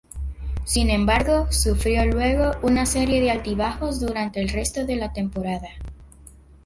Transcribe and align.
Sin 0.63 0.89
embargo 0.89 1.45
sufrió 1.51 2.03
luego 2.07 2.53
una 2.63 2.87
serie 2.87 3.21
de 3.21 3.29
altibajos 3.29 3.99
durante 3.99 4.41
el 4.41 4.49
resto 4.49 4.83
de 4.87 4.95
la 4.95 5.13
temporada. 5.13 5.69